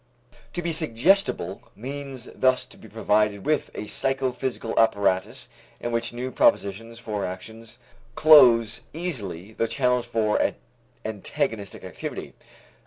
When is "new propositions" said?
6.11-6.97